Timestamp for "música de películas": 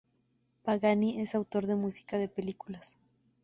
1.75-2.97